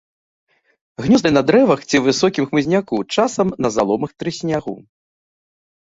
Гнёзды 1.05 1.29
на 1.33 1.43
дрэвах 1.51 1.85
ці 1.89 2.03
высокім 2.07 2.49
хмызняку, 2.49 2.95
часам 3.19 3.47
на 3.67 3.75
заломах 3.79 4.11
трыснягу. 4.21 4.75